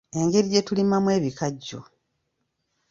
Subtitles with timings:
[0.19, 1.79] Engeri gye tulimamu ebikajjo.